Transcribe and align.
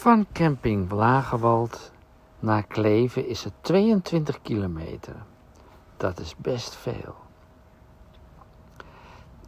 Van 0.00 0.26
camping 0.32 0.90
Lagewald 0.90 1.92
naar 2.38 2.62
Kleven 2.62 3.26
is 3.26 3.44
het 3.44 3.52
22 3.60 4.42
kilometer. 4.42 5.14
Dat 5.96 6.18
is 6.18 6.36
best 6.36 6.74
veel. 6.74 7.14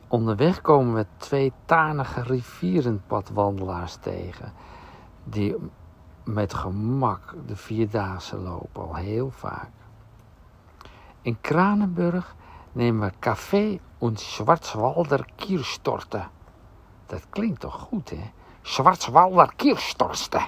Onderweg 0.09 0.61
komen 0.61 0.95
we 0.95 1.07
twee 1.17 1.53
tanige 1.65 2.23
rivierenpadwandelaars 2.23 3.97
tegen, 3.97 4.53
die 5.25 5.57
met 6.25 6.55
gemak 6.55 7.35
de 7.47 7.57
vierdaagse 7.57 8.37
lopen, 8.37 8.83
al 8.83 8.95
heel 8.95 9.31
vaak. 9.31 9.71
In 11.23 11.41
Kranenburg 11.41 12.35
nemen 12.73 13.09
we 13.09 13.15
café 13.19 13.79
und 13.99 14.21
Schwarzwalder 14.21 15.27
Kierstorte. 15.37 16.25
Dat 17.07 17.27
klinkt 17.31 17.61
toch 17.61 17.75
goed, 17.75 18.11
hè? 18.11 18.31
Schwarzwalder 18.63 19.53
Kierstorte. 19.57 20.41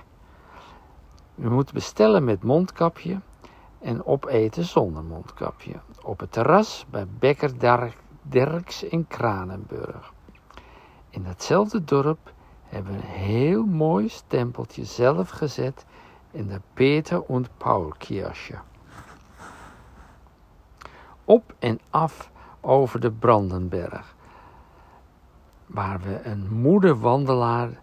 U 1.35 1.51
moet 1.51 1.73
bestellen 1.73 2.25
met 2.25 2.43
mondkapje 2.43 3.21
en 3.81 4.07
opeten 4.07 4.65
zonder 4.65 5.03
mondkapje. 5.03 5.81
Op 6.03 6.21
het 6.21 6.33
terras 6.33 6.87
bij 6.91 7.07
Bekker 7.19 7.53
Derks 8.23 8.83
in 8.83 9.07
Kranenburg. 9.07 10.13
In 11.11 11.23
datzelfde 11.23 11.85
dorp 11.85 12.33
hebben 12.65 12.93
we 12.93 12.99
een 12.99 13.05
heel 13.05 13.65
mooi 13.65 14.09
stempeltje 14.09 14.85
zelf 14.85 15.31
gezet 15.31 15.85
in 16.31 16.47
de 16.47 16.61
Peter 16.75 17.23
und 17.23 17.49
Paul 17.57 17.95
Kirche. 17.99 18.59
Op 21.25 21.55
en 21.59 21.81
af 21.91 22.31
over 22.61 23.01
de 23.01 23.11
Brandenberg, 23.11 24.15
waar 25.67 26.01
we 26.01 26.21
een 26.25 26.53
moede 26.53 26.97
wandelaar 26.97 27.83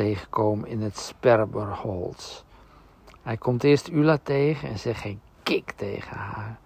tegenkomen 0.00 0.68
in 0.68 0.80
het 0.80 0.98
Sperberholz. 0.98 2.42
Hij 3.22 3.36
komt 3.36 3.64
eerst 3.64 3.88
Ula 3.88 4.18
tegen 4.22 4.68
en 4.68 4.78
zegt 4.78 5.00
geen 5.00 5.20
kik 5.42 5.70
tegen 5.70 6.16
haar. 6.16 6.58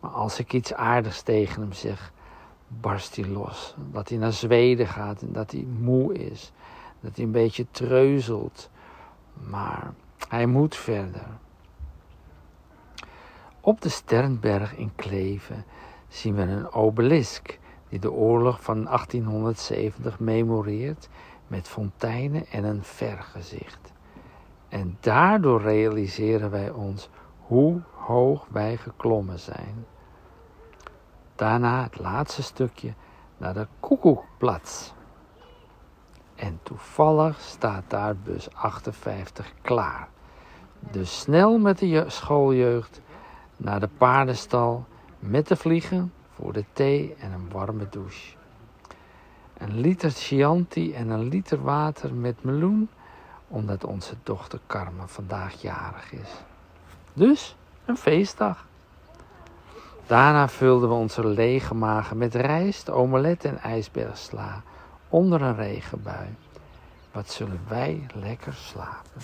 Maar 0.00 0.10
als 0.10 0.38
ik 0.38 0.52
iets 0.52 0.74
aardigs 0.74 1.22
tegen 1.22 1.60
hem 1.60 1.72
zeg, 1.72 2.12
barst 2.68 3.16
hij 3.16 3.26
los. 3.26 3.74
Dat 3.92 4.08
hij 4.08 4.18
naar 4.18 4.32
Zweden 4.32 4.86
gaat 4.86 5.22
en 5.22 5.32
dat 5.32 5.50
hij 5.50 5.66
moe 5.78 6.14
is. 6.14 6.52
Dat 7.00 7.16
hij 7.16 7.24
een 7.24 7.30
beetje 7.30 7.66
treuzelt. 7.70 8.70
Maar 9.32 9.94
hij 10.28 10.46
moet 10.46 10.76
verder. 10.76 11.26
Op 13.60 13.80
de 13.80 13.88
Sternberg 13.88 14.76
in 14.76 14.92
Kleven 14.94 15.64
zien 16.08 16.34
we 16.34 16.42
een 16.42 16.72
obelisk 16.72 17.58
die 17.88 17.98
de 17.98 18.12
oorlog 18.12 18.62
van 18.62 18.84
1870 18.84 20.18
memoreert 20.18 21.08
met 21.46 21.68
fonteinen 21.68 22.46
en 22.46 22.64
een 22.64 22.82
vergezicht. 22.84 23.92
En 24.68 24.96
daardoor 25.00 25.62
realiseren 25.62 26.50
wij 26.50 26.70
ons 26.70 27.08
hoe 27.38 27.80
hoog 27.94 28.46
wij 28.50 28.76
geklommen 28.76 29.38
zijn. 29.38 29.86
Daarna 31.34 31.82
het 31.82 31.98
laatste 31.98 32.42
stukje 32.42 32.94
naar 33.36 33.54
de 33.54 33.66
Koekoekplaats. 33.80 34.94
En 36.34 36.60
toevallig 36.62 37.40
staat 37.40 37.84
daar 37.88 38.16
bus 38.16 38.54
58 38.54 39.52
klaar. 39.62 40.08
Dus 40.90 41.20
snel 41.20 41.58
met 41.58 41.78
de 41.78 42.04
schooljeugd 42.06 43.00
naar 43.56 43.80
de 43.80 43.88
paardenstal 43.88 44.84
met 45.18 45.48
de 45.48 45.56
vliegen 45.56 46.12
voor 46.30 46.52
de 46.52 46.64
thee 46.72 47.14
en 47.18 47.32
een 47.32 47.50
warme 47.50 47.88
douche. 47.88 48.36
Een 49.58 49.80
liter 49.80 50.10
Chianti 50.10 50.94
en 50.94 51.08
een 51.08 51.28
liter 51.28 51.62
water 51.62 52.14
met 52.14 52.44
meloen, 52.44 52.88
omdat 53.48 53.84
onze 53.84 54.14
dochter 54.22 54.60
Carmen 54.66 55.08
vandaag 55.08 55.62
jarig 55.62 56.12
is. 56.12 56.30
Dus 57.12 57.56
een 57.84 57.96
feestdag. 57.96 58.66
Daarna 60.06 60.48
vulden 60.48 60.88
we 60.88 60.94
onze 60.94 61.26
lege 61.26 61.74
magen 61.74 62.18
met 62.18 62.34
rijst, 62.34 62.90
omelet 62.90 63.44
en 63.44 63.58
ijsbergsla 63.58 64.62
onder 65.08 65.42
een 65.42 65.56
regenbui. 65.56 66.28
Wat 67.12 67.30
zullen 67.30 67.60
wij 67.68 68.06
lekker 68.14 68.52
slapen. 68.52 69.22